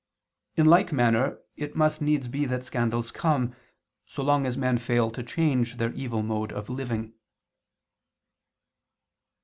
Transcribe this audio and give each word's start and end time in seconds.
In 0.55 0.65
like 0.65 0.91
manner 0.91 1.37
it 1.55 1.75
must 1.75 2.01
needs 2.01 2.27
be 2.27 2.45
that 2.45 2.63
scandals 2.63 3.11
come, 3.11 3.55
so 4.07 4.23
long 4.23 4.47
as 4.47 4.57
men 4.57 4.79
fail 4.79 5.11
to 5.11 5.21
change 5.21 5.77
their 5.77 5.93
evil 5.93 6.23
mode 6.23 6.51
of 6.51 6.69
living. 6.71 7.13